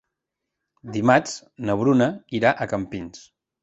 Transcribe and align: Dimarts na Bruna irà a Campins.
Dimarts 0.95 1.37
na 1.69 1.79
Bruna 1.85 2.11
irà 2.43 2.55
a 2.69 2.73
Campins. 2.77 3.27